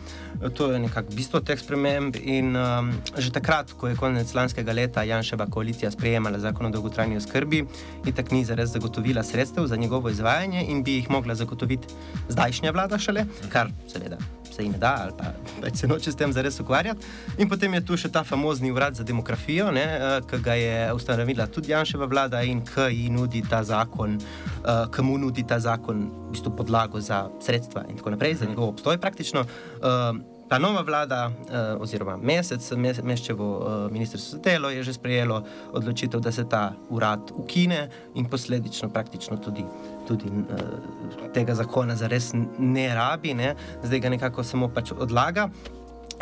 To 0.58 0.70
je 0.72 0.80
nekako 0.82 1.16
bistvo 1.16 1.40
teh 1.40 1.58
sprememb. 1.60 2.16
In 2.20 2.56
um, 2.56 2.92
že 3.16 3.32
takrat, 3.34 3.72
ko 3.76 3.90
je 3.90 3.98
konec 3.98 4.32
lanskega 4.36 4.76
leta 4.76 5.06
Janševa 5.06 5.48
koalicija 5.50 5.90
sprejemala 5.94 6.40
zakon 6.42 6.68
o 6.68 6.72
dolgotrajni 6.74 7.20
oskrbi, 7.20 7.64
in 8.04 8.16
tako 8.16 8.36
ni 8.36 8.44
zares 8.44 8.74
zagotovila 8.76 9.24
sredstev 9.24 9.68
za 9.70 9.76
njegovo 9.76 10.12
izvajanje 10.12 10.66
in 10.68 10.82
bi 10.84 11.00
jih 11.00 11.10
mogla 11.10 11.34
zagotoviti 11.34 11.88
zdajšnja 12.28 12.74
vlada 12.76 12.98
šele, 12.98 13.26
kar 13.52 13.72
seveda 13.88 14.20
se 14.56 14.64
jim 14.64 14.74
da, 14.80 14.92
ali 15.02 15.12
pa 15.18 15.32
več 15.60 15.82
se 15.82 15.88
noče 15.88 16.12
s 16.12 16.16
tem 16.16 16.32
zares 16.32 16.56
ukvarjati. 16.60 17.06
In 17.42 17.48
potem 17.48 17.74
je 17.76 17.82
tu 17.84 17.98
še 18.00 18.08
ta 18.12 18.22
famozni 18.24 18.72
urad 18.72 18.96
za 18.96 19.04
demografijo, 19.04 19.68
ne, 19.74 19.84
eh, 19.84 20.18
ki 20.30 20.40
ga 20.44 20.56
je 20.56 20.78
ustanovila 20.96 21.46
tudi 21.52 21.74
Janševa 21.74 22.08
vlada 22.08 22.42
in 22.42 22.62
ki 22.64 22.88
ji 22.94 23.10
nudi 23.12 23.42
ta 23.50 23.62
zakon, 23.64 24.16
uh, 24.16 24.86
ki 24.92 25.02
mu 25.04 25.18
nudi 25.20 25.44
ta 25.46 25.60
zakon, 25.62 26.06
v 26.28 26.36
bistvu 26.36 26.54
podlago 26.56 27.00
za 27.00 27.26
sredstva 27.40 27.86
in 27.90 28.00
tako 28.00 28.14
naprej, 28.16 28.34
za 28.42 28.46
njegov 28.46 28.74
obstoj 28.76 28.98
praktično. 28.98 29.46
Uh, 29.80 30.36
Ta 30.48 30.58
nova 30.58 30.82
vlada, 30.82 31.30
eh, 31.50 31.74
oziroma 31.82 32.16
mesec, 32.16 32.70
meščevo 33.02 33.46
eh, 33.46 33.92
ministrstvo 33.92 34.38
za 34.38 34.42
delo, 34.42 34.70
je 34.70 34.82
že 34.82 34.92
sprejelo 34.92 35.42
odločitev, 35.72 36.20
da 36.20 36.32
se 36.32 36.44
ta 36.48 36.72
urad 36.90 37.32
ukine 37.34 37.88
in 38.14 38.28
posledično 38.30 38.88
praktično 38.88 39.36
tudi, 39.36 39.64
tudi 40.06 40.30
eh, 40.30 41.30
tega 41.34 41.54
zakona 41.54 41.96
za 41.96 42.06
res 42.06 42.30
ne 42.58 42.94
rabi, 42.94 43.34
ne? 43.34 43.54
zdaj 43.82 44.00
ga 44.00 44.08
nekako 44.08 44.44
samo 44.44 44.68
pač 44.68 44.92
odlaga. 44.92 45.48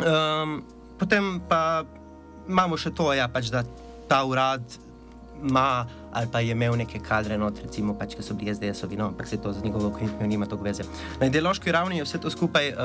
Um, 0.01 0.63
potem 0.99 1.39
pa 1.49 1.85
imamo 2.49 2.77
še 2.77 2.91
to, 2.97 3.13
ja, 3.13 3.27
pač, 3.29 3.53
da 3.53 3.61
ta 4.09 4.25
urad 4.25 4.61
ima 5.43 5.85
ali 6.15 6.27
pa 6.31 6.39
je 6.39 6.51
imel 6.51 6.75
neke 6.75 6.99
kadre, 6.99 7.37
not, 7.37 7.59
recimo, 7.59 7.93
pač, 7.99 8.15
ki 8.15 8.23
so 8.23 8.33
bili 8.39 8.53
SDS-ovi, 8.55 8.95
no, 8.95 9.09
ampak 9.11 9.27
se 9.27 9.37
to 9.37 9.51
z 9.53 9.63
njegovo 9.63 9.91
ukrenitvijo 9.91 10.27
nima 10.27 10.45
toliko 10.47 10.63
veze. 10.63 10.83
Na 11.19 11.27
ideološki 11.27 11.71
ravni 11.71 11.97
je 11.97 12.05
vse 12.07 12.21
to 12.23 12.31
skupaj 12.31 12.71
uh, 12.71 12.77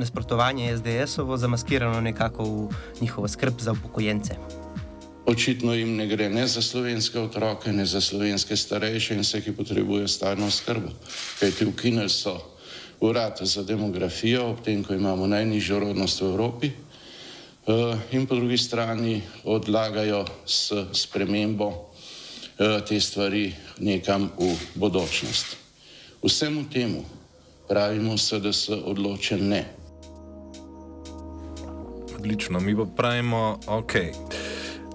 nasprotovanje 0.00 0.72
SDS-ovo 0.76 1.36
zamaskirano 1.36 2.00
nekako 2.00 2.44
v 2.44 2.70
njihovo 3.00 3.28
skrb 3.28 3.60
za 3.60 3.72
upokojence. 3.72 4.38
Očitno 5.26 5.74
jim 5.74 5.96
ne 5.96 6.06
gre 6.06 6.30
ne 6.30 6.46
za 6.46 6.62
slovenske 6.62 7.20
otroke, 7.20 7.72
ne 7.72 7.84
za 7.86 8.00
slovenske 8.00 8.56
starejše 8.56 9.14
in 9.14 9.20
vse, 9.20 9.44
ki 9.44 9.56
potrebujejo 9.56 10.08
stalno 10.08 10.50
skrb. 10.50 10.88
Kaj 11.40 11.50
ti 11.60 11.68
ukinili 11.68 12.08
so 12.08 12.38
urad 13.00 13.38
za 13.40 13.62
demografijo, 13.62 14.50
ob 14.50 14.64
tem, 14.64 14.84
ko 14.84 14.96
imamo 14.96 15.26
najnižjo 15.26 15.80
rodnost 15.80 16.20
v 16.20 16.32
Evropi, 16.32 16.72
uh, 17.66 17.96
in 18.12 18.26
po 18.26 18.40
drugi 18.40 18.56
strani 18.58 19.20
odlagajo 19.44 20.24
s 20.46 20.72
spremembo 20.92 21.74
Eh, 21.74 21.93
te 22.58 23.00
stvari 23.00 23.54
nekam 23.78 24.30
v 24.38 24.54
bodočnost. 24.74 25.56
Vsemu 26.22 26.64
temu 26.72 27.04
pravimo 27.68 28.18
SDS 28.18 28.68
odločen 28.84 29.48
ne. 29.48 29.64
Odlično, 32.16 32.60
mi 32.60 32.76
pa 32.76 32.84
pravimo 32.96 33.58
ok. 33.66 33.92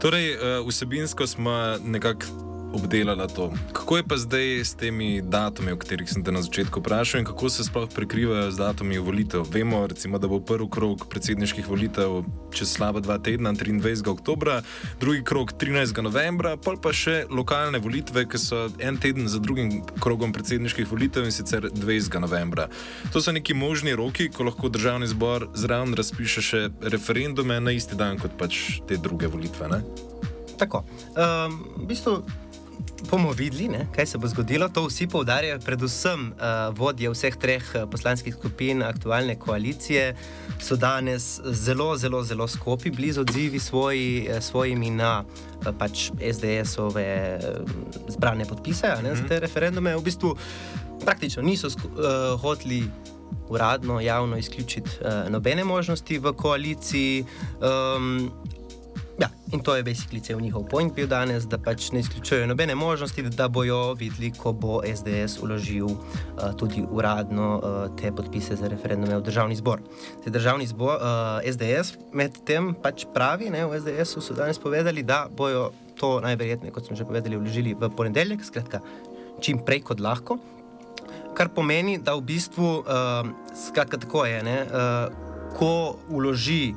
Torej, 0.01 0.33
eh, 0.33 0.37
vsebinsko 0.67 1.27
smo 1.27 1.77
nekako 1.85 2.48
obdelala 2.73 3.27
to. 3.27 3.51
Kako 3.73 3.97
je 3.97 4.03
pa 4.03 4.17
zdaj 4.17 4.59
s 4.59 4.73
temi 4.75 5.21
datumi, 5.21 5.71
o 5.71 5.77
katerih 5.77 6.09
sem 6.09 6.23
te 6.23 6.31
na 6.31 6.41
začetku 6.41 6.79
vprašal, 6.79 7.19
in 7.19 7.25
kako 7.25 7.49
se 7.49 7.63
sploh 7.63 7.89
prekrivajo 7.95 8.51
z 8.51 8.57
datumi 8.57 8.97
volitev? 8.97 9.45
Vemo, 9.53 9.87
recimo, 9.87 10.19
da 10.19 10.27
bo 10.27 10.39
prvi 10.39 10.69
krok 10.71 11.07
predsedniških 11.09 11.67
volitev 11.67 12.23
čez 12.53 12.71
slaba 12.71 12.99
dva 12.99 13.17
tedna, 13.17 13.53
23. 13.53 14.07
oktober, 14.09 14.61
drugi 14.99 15.23
krok 15.23 15.53
13. 15.53 16.01
novembra, 16.01 16.57
pol 16.57 16.77
pa 16.81 16.93
še 16.93 17.23
lokalne 17.29 17.79
volitve, 17.79 18.25
ki 18.29 18.41
so 18.41 18.67
en 18.79 18.97
teden 18.97 19.27
za 19.27 19.39
drugim 19.39 19.81
krogom 19.99 20.33
predsedniških 20.33 20.87
volitev 20.89 21.25
in 21.25 21.33
sicer 21.35 21.69
20. 21.73 22.19
novembra. 22.19 22.67
To 23.13 23.21
so 23.21 23.31
neki 23.31 23.53
možni 23.53 23.95
roki, 23.95 24.29
ko 24.29 24.49
lahko 24.49 24.69
državni 24.69 25.07
zbor 25.07 25.49
zraven 25.55 25.93
razpiše 25.97 26.41
še 26.41 26.61
referendume 26.81 27.59
na 27.59 27.71
isti 27.71 27.97
dan 27.97 28.19
kot 28.19 28.37
pač 28.37 28.79
te 28.87 28.97
druge 28.97 29.27
volitve. 29.27 29.69
Ne? 29.71 29.81
Tako. 30.59 30.83
Um, 31.15 31.63
v 31.77 31.87
bistvu 31.87 32.19
bomo 33.11 33.31
videli, 33.31 33.67
ne, 33.67 33.87
kaj 33.95 34.05
se 34.05 34.17
bo 34.17 34.27
zgodilo. 34.27 34.69
To 34.69 34.85
vsi 34.87 35.07
poudarjajo, 35.07 35.59
predvsem 35.65 36.31
uh, 36.31 36.77
vodje 36.77 37.09
vseh 37.09 37.35
treh 37.35 37.71
uh, 37.75 37.89
poslanskih 37.91 38.35
skupin 38.35 38.83
aktualne 38.83 39.35
koalicije 39.39 40.15
so 40.61 40.75
danes 40.75 41.39
zelo, 41.43 41.97
zelo, 41.97 42.23
zelo 42.23 42.47
skopi, 42.47 42.91
blizu 42.91 43.21
odzivi 43.21 43.59
svoji, 43.59 44.27
uh, 44.29 44.43
svojimi 44.43 44.89
na 44.89 45.23
uh, 45.23 45.73
pač 45.79 46.11
SDS-ove 46.33 47.39
zbrane 48.07 48.45
podpise 48.45 48.87
ne, 48.87 48.95
mm 49.01 49.05
-hmm. 49.05 49.21
za 49.21 49.27
te 49.27 49.35
mhm. 49.35 49.41
referendume. 49.41 49.97
V 49.97 50.01
bistvu 50.01 50.35
praktično 51.05 51.43
niso 51.43 51.67
uh, 51.67 52.41
hoteli. 52.41 52.83
Uradno, 53.49 54.01
javno 54.01 54.37
izključiti 54.37 54.89
uh, 55.01 55.31
nobene 55.31 55.63
možnosti 55.63 56.19
v 56.19 56.33
koaliciji, 56.33 57.25
um, 57.97 58.31
Ja, 59.19 59.27
in 59.51 59.59
to 59.59 59.75
je 59.75 59.83
basically 59.83 60.21
cel 60.23 60.39
njihov 60.39 60.63
point 60.71 60.93
bil 60.95 61.07
danes, 61.07 61.43
da 61.43 61.57
pač 61.59 61.89
ne 61.91 61.99
izključujejo 61.99 62.47
nobene 62.47 62.75
možnosti, 62.75 63.23
da 63.35 63.47
bojo 63.47 63.93
videli, 63.99 64.31
ko 64.31 64.53
bo 64.53 64.79
SDS 64.95 65.41
uložil 65.43 65.85
uh, 65.85 65.97
tudi 66.57 66.85
uradno 66.89 67.49
uh, 67.57 67.97
te 67.99 68.11
podpise 68.15 68.55
za 68.55 68.67
referendume 68.71 69.17
v 69.17 69.25
državni 69.27 69.59
zbor. 69.59 69.83
Zdaj, 70.21 70.31
državni 70.31 70.67
zbor, 70.67 71.03
uh, 71.03 71.43
SDS 71.43 71.97
med 72.13 72.39
tem 72.47 72.71
pač 72.79 73.03
pravi, 73.13 73.51
ne, 73.51 73.65
v 73.67 73.81
SDS-u 73.81 74.23
so 74.23 74.37
danes 74.37 74.59
povedali, 74.59 75.03
da 75.03 75.25
bojo 75.27 75.73
to 75.99 76.21
najverjetneje, 76.23 76.71
kot 76.71 76.87
smo 76.87 76.95
že 76.95 77.03
povedali, 77.03 77.35
vložili 77.35 77.75
v 77.75 77.91
ponedeljek, 77.91 78.45
skratka, 78.45 78.79
čim 79.43 79.59
prej 79.59 79.83
kot 79.91 79.99
lahko. 79.99 80.39
Kar 81.35 81.51
pomeni, 81.51 81.99
da 81.99 82.15
v 82.15 82.23
bistvu, 82.23 82.71
uh, 82.87 83.27
skratka, 83.51 83.99
tako 83.99 84.23
je, 84.31 84.43
ne, 84.47 84.61
uh, 84.63 85.27
ko 85.59 85.99
uloži 86.07 86.71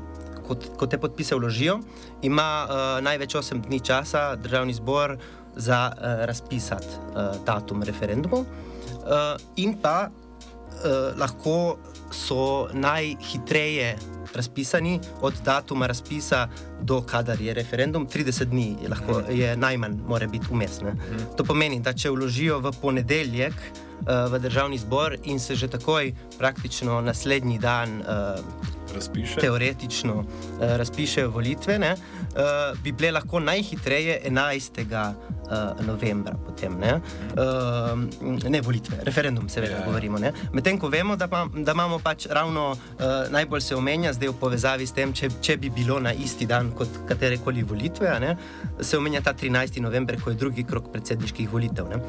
ko, 0.53 0.77
ko 0.77 0.87
te 0.87 1.01
podpise 1.01 1.37
vložijo, 1.37 1.79
ima 2.23 2.49
uh, 2.65 2.75
največ 3.05 3.35
8 3.41 3.65
dni 3.67 3.81
časa 3.81 4.37
državni 4.37 4.75
zbor 4.75 5.17
za 5.57 5.93
uh, 5.93 6.25
razpisati 6.29 6.87
uh, 6.87 7.37
datum 7.47 7.83
referendumov. 7.83 8.41
Uh, 8.41 9.41
in 9.57 9.75
pa 9.83 10.09
uh, 10.09 11.19
lahko 11.19 11.77
so 12.13 12.69
najhitreje 12.73 13.97
razpisani 14.35 15.01
od 15.21 15.35
datuma 15.45 15.87
razpisa 15.87 16.49
do 16.81 17.01
kadar 17.03 17.41
je 17.41 17.55
referendum, 17.55 18.07
30 18.07 18.45
dni 18.45 18.77
je, 18.83 18.89
lahko, 18.89 19.21
mhm. 19.21 19.41
je 19.41 19.57
najmanj, 19.57 19.97
mora 20.09 20.27
biti 20.27 20.47
umestne. 20.51 20.95
To 21.37 21.45
pomeni, 21.45 21.81
da 21.81 21.93
če 21.93 22.11
vložijo 22.11 22.59
v 22.61 22.73
ponedeljek 22.81 23.55
uh, 23.55 24.33
v 24.33 24.39
državni 24.39 24.79
zbor 24.79 25.17
in 25.25 25.41
se 25.41 25.55
že 25.57 25.69
takoj, 25.69 26.15
praktično 26.39 27.01
naslednji 27.01 27.59
dan, 27.59 28.01
uh, 28.01 28.82
razpiše. 28.95 29.41
teoretično 29.41 30.15
uh, 30.15 30.27
razpišejo 30.61 31.31
volitve, 31.31 31.79
ne, 31.79 31.93
uh, 31.93 32.79
bi 32.83 32.93
bile 32.93 33.11
lahko 33.11 33.41
najhitreje 33.41 34.21
11. 34.29 35.15
Uh, 35.43 35.87
novembra, 35.87 36.33
potem, 36.47 36.79
ne? 36.81 36.95
Uh, 37.37 38.51
ne 38.51 38.61
volitve, 38.61 38.97
referendum, 39.03 39.49
seveda, 39.49 39.75
yeah. 39.75 39.81
Ja. 39.81 39.87
govorimo. 39.87 40.19
Medtem 40.53 40.79
ko 40.79 40.89
vemo, 40.89 41.17
da, 41.17 41.29
pa, 41.29 41.45
da 41.55 41.73
imamo 41.73 41.99
pač 41.99 42.27
ravno 42.31 42.71
uh, 42.71 43.05
najbolj 43.31 43.61
se 43.61 43.77
omenja, 43.77 44.13
zdaj 44.13 44.29
v 44.29 44.39
povezavi 44.41 44.87
s 44.87 44.97
tem, 44.97 45.13
če, 45.13 45.29
če 45.43 45.57
bi 45.57 45.71
bilo 45.71 45.99
na 46.01 46.13
isti 46.13 46.47
dan 46.47 46.71
kot 46.77 47.03
katerekoli 47.09 47.63
volitve, 47.63 48.09
ne? 48.21 48.37
se 48.81 48.97
omenja 48.99 49.21
ta 49.21 49.35
13. 49.35 49.81
november, 49.81 50.21
ko 50.21 50.31
je 50.31 50.41
drugi 50.41 50.65
krok 50.65 50.93
predsedniških 50.93 51.51
volitev. 51.53 51.91
Ne? 51.91 52.01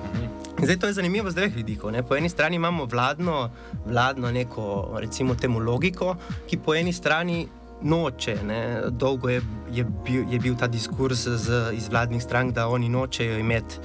Zdaj 0.63 0.79
to 0.79 0.87
je 0.87 0.93
zanimivo 0.93 1.31
z 1.31 1.35
dveh 1.35 1.55
vidikov. 1.55 1.91
Ne? 1.91 2.03
Po 2.03 2.15
eni 2.15 2.29
strani 2.29 2.55
imamo 2.55 2.85
vladno, 2.85 3.49
vladno 3.85 4.31
neko, 4.31 4.95
recimo, 5.01 5.35
temu 5.35 5.59
logiko, 5.59 6.15
ki 6.47 6.57
po 6.57 6.72
eni 6.75 6.93
strani 6.93 7.47
noče. 7.81 8.37
Ne? 8.45 8.81
Dolgo 8.89 9.29
je, 9.29 9.41
je, 9.71 9.85
bil, 10.05 10.25
je 10.31 10.39
bil 10.39 10.55
ta 10.55 10.67
diskurs 10.67 11.27
z, 11.27 11.61
iz 11.73 11.89
vladnih 11.89 12.23
strank, 12.23 12.53
da 12.53 12.67
oni 12.67 12.89
nočejo 12.89 13.37
imeti. 13.39 13.79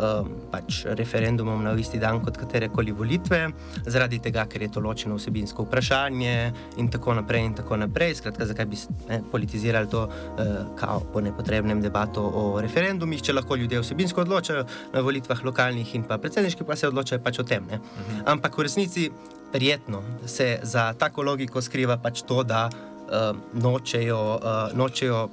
Uh, 0.00 0.24
pač 0.48 0.86
referendumom 0.96 1.60
na 1.60 1.74
isti 1.76 1.98
dan 2.00 2.22
kot 2.24 2.38
katerekoli 2.40 2.92
volitve, 2.96 3.40
zaradi 3.84 4.16
tega, 4.24 4.46
ker 4.48 4.62
je 4.64 4.70
to 4.72 4.80
ločeno 4.80 5.18
vsebinsko 5.18 5.66
vprašanje, 5.66 6.36
in 6.80 6.88
tako 6.88 7.14
naprej. 7.18 7.44
In 7.50 7.56
tako 7.58 7.76
naprej. 7.76 8.14
Skratka, 8.20 8.46
zakaj 8.48 8.68
bi 8.70 8.78
ne, 9.10 9.20
politizirali 9.30 9.90
to 9.92 10.06
uh, 10.08 10.94
po 11.12 11.20
nepotrebnem 11.20 11.82
debato 11.84 12.24
o 12.24 12.44
referendumih, 12.64 13.20
če 13.20 13.36
lahko 13.36 13.58
ljudje 13.60 13.82
vsebinsko 13.84 14.24
odločajo 14.24 14.64
na 14.94 15.04
volitvah 15.04 15.44
lokalnih 15.44 15.94
in 15.98 16.08
pa 16.08 16.16
predsedniških, 16.22 16.64
pa 16.64 16.78
se 16.80 16.88
odločajo 16.88 17.20
pač 17.20 17.42
o 17.42 17.44
tem. 17.44 17.68
Mhm. 17.68 18.24
Ampak 18.24 18.56
v 18.56 18.66
resnici, 18.70 19.10
verjetno 19.52 20.02
se 20.26 20.58
za 20.62 20.92
tako 20.98 21.22
logiko 21.22 21.60
skriva 21.60 21.98
pač 22.00 22.22
to, 22.22 22.40
da 22.42 22.70
uh, 22.70 23.36
nočejo, 23.52 24.22
uh, 24.40 24.76
nočejo 24.76 25.28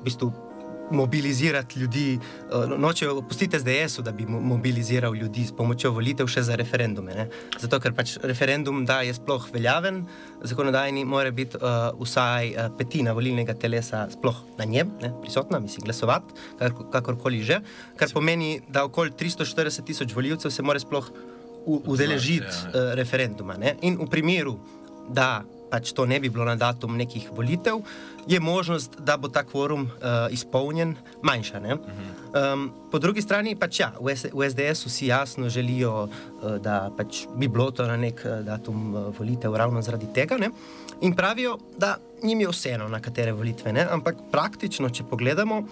v 0.00 0.02
bistvu 0.08 0.32
mobilizirati 0.90 1.80
ljudi, 1.80 2.18
uh, 2.18 2.78
nočejo 2.78 3.22
pustiti 3.22 3.58
SDS-u, 3.58 4.02
da 4.02 4.12
bi 4.12 4.26
mobiliziral 4.26 5.14
ljudi 5.14 5.44
s 5.46 5.52
pomočjo 5.56 5.90
volitev 5.90 6.28
še 6.30 6.42
za 6.46 6.56
referendume. 6.56 7.14
Ne? 7.14 7.28
Zato, 7.58 7.80
ker 7.80 7.94
pač 7.96 8.16
referendum, 8.22 8.84
da 8.86 9.00
je 9.06 9.14
sploh 9.14 9.48
veljaven, 9.52 10.04
zakonodajni 10.46 11.04
mora 11.04 11.30
biti 11.30 11.58
uh, 11.58 11.90
vsaj 12.00 12.52
uh, 12.54 12.68
petina 12.78 13.14
volilnega 13.16 13.54
telesa 13.54 14.06
sploh 14.12 14.42
na 14.58 14.64
njem, 14.64 14.92
ne? 15.02 15.12
prisotna, 15.22 15.60
misli 15.62 15.84
glasovati, 15.86 16.36
kak 16.60 16.86
kakorkoli 16.92 17.42
že, 17.46 17.60
kar 17.96 18.12
pomeni, 18.14 18.60
da 18.68 18.84
okoli 18.86 19.10
340 19.10 19.84
tisoč 19.86 20.14
voljivcev 20.14 20.50
se 20.50 20.62
mora 20.62 20.80
sploh 20.82 21.10
udeležiti 21.66 22.46
uh, 22.46 22.94
referenduma. 22.98 23.58
Ne? 23.58 23.76
In 23.82 23.98
v 23.98 24.10
primeru, 24.10 24.58
da 25.08 25.42
pač 25.76 25.92
to 25.92 26.06
ne 26.08 26.16
bi 26.20 26.32
bilo 26.32 26.48
na 26.48 26.56
datum 26.56 26.96
nekih 26.96 27.28
volitev, 27.36 27.82
je 28.26 28.40
možnost, 28.40 28.96
da 29.04 29.18
bo 29.20 29.28
ta 29.28 29.44
kvorum 29.46 29.84
uh, 29.86 30.26
izpolnjen, 30.32 30.96
manjša. 31.22 31.60
Um, 31.66 32.70
po 32.90 32.98
drugi 32.98 33.22
strani 33.22 33.54
pač 33.60 33.80
ja, 33.84 33.92
v, 34.00 34.16
v 34.16 34.48
SDS 34.50 34.88
vsi 34.88 35.10
jasno 35.12 35.52
želijo, 35.52 36.08
uh, 36.08 36.56
da 36.62 36.88
pač 36.96 37.26
bi 37.36 37.48
bilo 37.48 37.68
to 37.70 37.86
na 37.86 37.98
nek 38.00 38.24
uh, 38.24 38.40
datum 38.46 38.94
uh, 38.94 39.12
volitev 39.18 39.54
ravno 39.54 39.82
zaradi 39.84 40.08
tega. 40.16 40.40
Ne? 40.40 40.50
In 41.04 41.14
pravijo, 41.14 41.58
da 41.78 41.98
jim 42.24 42.40
je 42.40 42.48
vseeno, 42.50 42.88
na 42.88 43.00
katere 43.04 43.36
volitve, 43.36 43.72
ne? 43.76 43.86
ampak 43.90 44.26
praktično, 44.32 44.90
če 44.90 45.04
pogledamo, 45.10 45.62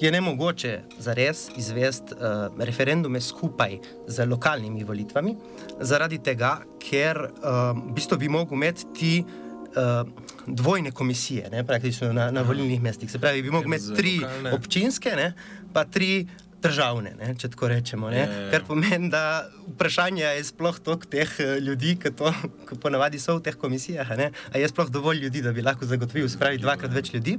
je 0.00 0.12
ne 0.12 0.20
mogoče 0.20 0.80
za 0.98 1.14
res 1.14 1.48
izvesti 1.56 2.14
uh, 2.14 2.64
referendume 2.64 3.20
skupaj 3.20 3.78
z 4.06 4.26
lokalnimi 4.26 4.84
volitvami, 4.84 5.36
zaradi 5.80 6.18
tega, 6.24 6.58
ker 6.80 7.20
uh, 7.20 7.76
v 7.76 7.94
bistvu 7.96 8.18
bi 8.18 8.28
mogel 8.28 8.56
imeti 8.56 8.86
ti 8.96 9.12
uh, 9.24 10.08
dvojne 10.46 10.90
komisije 10.90 11.50
ne, 11.52 11.64
na, 12.12 12.30
na 12.30 12.42
volilnih 12.42 12.82
mestih. 12.82 13.10
Se 13.10 13.18
pravi, 13.18 13.42
bi 13.42 13.50
mogel 13.50 13.68
imeti 13.68 13.94
tri 13.96 14.18
lokalne. 14.18 14.54
občinske, 14.54 15.16
ne, 15.16 15.32
pa 15.72 15.84
tri 15.84 16.26
državne, 16.62 17.14
ne, 17.18 17.32
če 17.38 17.50
tako 17.52 17.70
rečemo. 17.72 18.10
Je, 18.12 18.24
je. 18.24 18.48
Kar 18.52 18.64
pomeni, 18.68 19.10
da 19.12 19.22
vprašanje 19.66 20.24
je 20.24 20.44
sploh 20.50 20.80
toliko 20.84 21.08
teh 21.10 21.32
eh, 21.40 21.56
ljudi, 21.64 21.96
ki 22.00 22.12
to 22.16 22.32
ki 22.68 22.78
ponavadi 22.82 23.20
so 23.22 23.38
v 23.38 23.44
teh 23.46 23.56
komisijah. 23.56 24.12
Ne, 24.18 24.30
je 24.54 24.68
sploh 24.68 24.90
dovolj 24.92 25.24
ljudi, 25.24 25.42
da 25.44 25.54
bi 25.56 25.64
lahko 25.64 25.88
zagotovil, 25.88 26.28
spravi 26.30 26.60
dvakrat 26.62 26.92
več 26.94 27.14
ljudi. 27.14 27.38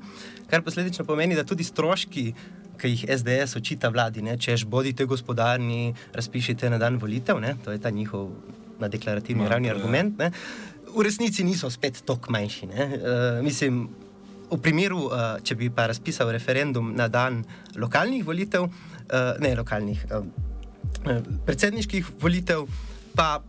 Kar 0.49 0.65
posledično 0.65 1.05
pomeni, 1.05 1.38
da 1.38 1.45
tudi 1.47 1.67
stroški, 1.67 2.25
ki 2.81 2.89
jih 2.95 3.05
SDS 3.13 3.60
očita 3.60 3.91
vladi, 3.93 4.23
ne, 4.25 4.38
češ 4.41 4.65
bodite 4.65 5.05
gospodarni, 5.05 5.93
razpišite 6.17 6.69
na 6.73 6.81
dan 6.81 6.97
volitev, 6.97 7.38
ne, 7.41 7.55
to 7.63 7.75
je 7.75 7.81
ta 7.81 7.93
njihov 7.93 8.31
na 8.81 8.89
deklarativni 8.89 9.45
ravni 9.49 9.69
argument. 9.69 10.17
Ne, 10.17 10.31
v 10.91 11.05
resnici 11.05 11.45
niso 11.45 11.69
spet 11.69 12.01
tako 12.05 12.34
manjši. 12.34 12.67
Uh, 12.67 13.43
mislim, 13.45 13.86
v 14.51 14.60
primeru, 14.60 15.05
uh, 15.07 15.38
če 15.43 15.55
bi 15.55 15.69
pa 15.71 15.88
razpisal 15.91 16.31
referendum 16.34 16.91
na 16.97 17.07
dan 17.07 17.43
lokalnih 17.79 18.25
volitev, 18.27 18.67
ne 19.39 19.56
lokalnih, 19.56 20.06
uh, 20.12 20.26
predsedniških 21.45 22.12
volitev, 22.21 22.67
pa 23.15 23.41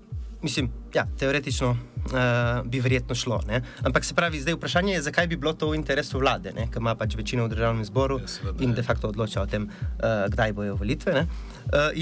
mislim, 0.42 0.70
ja, 0.94 1.06
teoretično 1.18 1.70
uh, 1.70 2.66
bi 2.66 2.80
verjetno 2.80 3.14
šlo. 3.14 3.40
Ne? 3.46 3.62
Ampak 3.82 4.04
se 4.04 4.14
pravi, 4.14 4.40
zdaj 4.40 4.54
vprašanje 4.54 4.94
je, 4.94 5.02
zakaj 5.02 5.26
bi 5.26 5.36
bilo 5.36 5.52
to 5.52 5.70
v 5.70 5.78
interesu 5.78 6.18
vlade, 6.18 6.52
ki 6.52 6.80
ima 6.80 6.94
pač 6.94 7.16
večino 7.16 7.46
v 7.46 7.54
državnem 7.54 7.84
zboru 7.84 8.20
ja, 8.20 8.54
in 8.60 8.74
de 8.74 8.82
facto 8.82 9.08
odloča 9.08 9.42
o 9.42 9.46
tem, 9.46 9.68
uh, 9.68 10.26
kdaj 10.32 10.52
bojo 10.52 10.76
volitve. 10.76 11.26
Uh, 11.70 11.92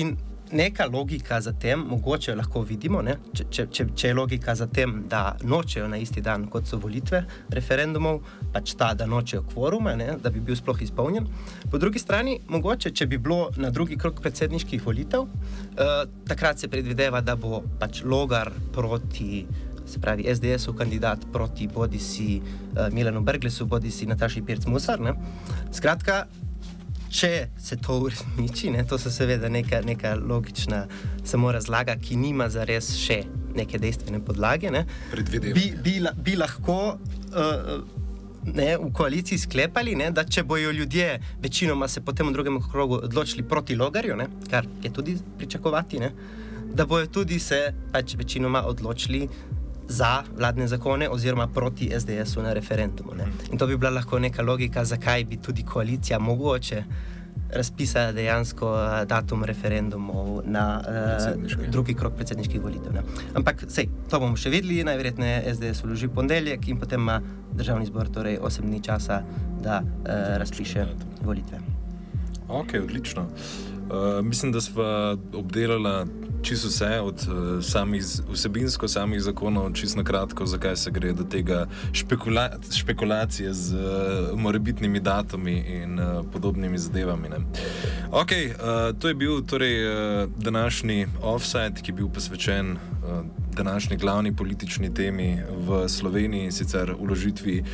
neka 0.52 0.86
logika 0.86 1.40
za 1.40 1.52
tem, 1.52 1.80
mogoče 1.80 2.34
lahko 2.34 2.62
vidimo, 2.62 3.02
če, 3.34 3.44
če, 3.50 3.66
če, 3.70 3.86
če 3.94 4.08
je 4.08 4.14
logika 4.14 4.54
za 4.54 4.66
tem, 4.66 5.04
da 5.08 5.36
nočejo 5.42 5.88
na 5.88 6.00
isti 6.00 6.20
dan, 6.20 6.46
kot 6.50 6.66
so 6.66 6.78
volitve 6.82 7.22
referendumov, 7.54 8.20
pač 8.54 8.74
ta, 8.78 8.92
da 8.94 9.06
nočejo 9.06 9.44
kvorume, 9.52 9.94
ne, 9.96 10.10
da 10.22 10.30
bi 10.30 10.42
bil 10.44 10.58
sploh 10.58 10.82
izpolnjen. 10.82 11.28
Po 11.70 11.78
drugi 11.78 12.02
strani, 12.02 12.38
mogoče, 12.48 12.92
če 12.94 13.06
bi 13.06 13.18
bilo 13.18 13.50
na 13.56 13.70
drugi 13.70 13.98
krok 14.00 14.20
predsedniških 14.22 14.86
volitev, 14.86 15.26
eh, 15.26 16.04
takrat 16.28 16.58
se 16.58 16.68
predvideva, 16.68 17.20
da 17.20 17.36
bo 17.36 17.62
pač 17.80 18.04
logar 18.04 18.52
proti. 18.74 19.46
Se 19.90 19.98
pravi, 19.98 20.22
SDS-ov 20.30 20.76
kandidat 20.78 21.24
proti 21.32 21.66
bodi 21.66 21.98
si 21.98 22.36
uh, 22.38 22.92
Milanu 22.94 23.24
Brglesu, 23.26 23.64
bodi 23.66 23.90
si 23.90 24.06
Nataši 24.06 24.42
Pirc-Musar. 24.46 25.02
Skratka, 25.74 26.28
če 27.10 27.48
se 27.58 27.76
to 27.76 27.98
uresniči, 28.04 28.70
to 28.88 28.98
so 28.98 29.10
seveda 29.10 29.48
neka, 29.48 29.82
neka 29.86 30.14
logična 30.14 30.84
samo 31.24 31.52
razlaga, 31.52 31.96
ki 31.98 32.16
nima 32.16 32.48
za 32.48 32.64
res 32.64 32.92
še 32.98 33.24
neke 33.56 33.78
dejstvene 33.82 34.20
podlage, 34.24 34.70
ne, 34.70 34.84
bi, 35.30 35.72
bi, 35.82 35.96
bi 36.22 36.36
lahko 36.38 36.76
uh, 36.94 37.72
ne, 38.46 38.76
v 38.78 38.92
koaliciji 38.94 39.38
sklepali, 39.38 39.96
ne, 39.98 40.10
da 40.14 40.24
če 40.24 40.44
bojo 40.46 40.70
ljudje 40.72 41.18
večinoma 41.42 41.88
se 41.88 42.00
potem 42.04 42.30
v 42.30 42.36
drugem 42.36 42.60
krogu 42.70 43.00
odločili 43.02 43.42
proti 43.48 43.76
logarju, 43.76 44.16
ne, 44.16 44.28
kar 44.50 44.68
je 44.82 44.92
tudi 44.92 45.16
pričakovati, 45.38 46.00
ne, 46.00 46.12
da 46.74 46.86
bojo 46.86 47.06
tudi 47.10 47.38
se 47.42 47.72
pač 47.92 48.14
večinoma 48.14 48.62
odločili 48.70 49.26
za 49.90 50.22
vladne 50.38 50.68
zakone 50.68 51.08
oziroma 51.08 51.46
proti 51.46 51.90
SDS-u 51.98 52.42
na 52.42 52.52
referendumu. 52.52 53.14
Ne? 53.18 53.26
In 53.52 53.58
to 53.58 53.66
bi 53.66 53.76
bila 53.76 53.90
lahko 53.90 54.18
neka 54.18 54.42
logika, 54.42 54.84
zakaj 54.84 55.24
bi 55.24 55.36
tudi 55.36 55.64
koalicija 55.64 56.18
mogoče 56.18 56.84
razpisala 57.54 58.12
dejansko 58.12 58.70
uh, 58.72 59.08
datum 59.08 59.44
referendumov 59.44 60.42
na 60.44 60.82
uh, 61.58 61.70
drugi 61.70 61.94
krok 61.94 62.14
predsedniških 62.14 62.62
volitev. 62.62 62.92
Ne? 62.94 63.02
Ampak 63.34 63.64
sej, 63.68 63.88
to 64.10 64.20
bomo 64.22 64.38
še 64.38 64.52
videli, 64.54 64.84
najverjetneje 64.86 65.54
SDS 65.54 65.82
vloži 65.84 66.08
ponedeljek 66.14 66.68
in 66.68 66.78
potem 66.78 67.02
ima 67.02 67.18
državni 67.52 67.90
zbor 67.90 68.08
torej 68.14 68.38
8 68.38 68.70
dni 68.70 68.82
časa, 68.86 69.22
da 69.62 69.82
uh, 69.82 70.14
razpiše 70.38 70.86
volitve. 71.26 71.58
Ok, 72.48 72.78
odlično. 72.84 73.26
Uh, 73.26 74.22
mislim, 74.22 74.52
da 74.52 74.60
smo 74.60 74.84
obdelali 75.34 76.19
čisto 76.42 76.68
vse, 76.68 77.00
od 77.00 77.14
uh, 77.28 77.64
samih 77.64 78.04
vsebinsko 78.32 78.88
samih 78.88 79.22
zakonov, 79.22 79.72
čisto 79.72 79.98
na 79.98 80.04
kratko, 80.04 80.46
zakaj 80.46 80.76
se 80.76 80.90
gre 80.90 81.12
do 81.12 81.24
tega 81.24 81.66
špekula 81.92 82.50
špekulacije 82.72 83.54
z 83.54 83.74
uh, 83.74 84.38
morebitnimi 84.40 85.00
datumi 85.00 85.58
in 85.82 85.98
uh, 85.98 86.24
podobnimi 86.32 86.78
zadevami. 86.78 87.28
Ok, 88.12 88.30
uh, 88.30 88.98
to 88.98 89.08
je 89.08 89.14
bil 89.14 89.42
torej 89.46 89.76
uh, 89.86 90.30
današnji 90.36 91.06
offset, 91.22 91.82
ki 91.82 91.90
je 91.90 91.94
bil 91.94 92.08
posvečen 92.08 92.72
uh, 92.72 93.24
današnji 93.56 93.96
glavni 93.96 94.36
politični 94.36 94.94
temi 94.94 95.38
v 95.56 95.88
Sloveniji, 95.88 96.52
sicer 96.52 96.94
uložitvi 96.98 97.64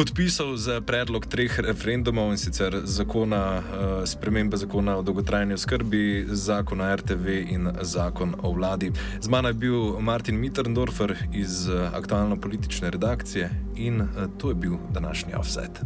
podpisov 0.00 0.56
za 0.56 0.80
predlog 0.80 1.28
treh 1.28 1.52
referendumov 1.60 2.32
in 2.32 2.38
sicer 2.40 2.72
zakona, 2.88 3.60
uh, 3.60 3.64
spremembe 4.08 4.56
zakona 4.56 4.96
o 4.96 5.02
dolgotrajni 5.04 5.52
oskrbi, 5.54 6.24
zakon 6.32 6.80
o 6.80 6.88
RTV 6.96 7.26
in 7.52 7.68
zakon 7.84 8.32
o 8.40 8.52
vladi. 8.52 8.92
Z 9.20 9.28
mano 9.28 9.52
je 9.52 9.54
bil 9.60 10.00
Martin 10.00 10.40
Mitterndorfer 10.40 11.12
iz 11.36 11.68
uh, 11.68 11.92
aktualno-politične 11.92 12.90
redakcije 12.90 13.50
in 13.76 14.00
uh, 14.00 14.08
to 14.38 14.48
je 14.48 14.54
bil 14.54 14.80
današnji 14.90 15.34
offset. 15.34 15.84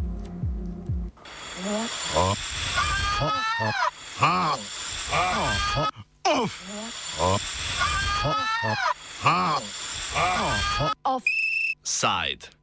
Offside. 11.03 12.54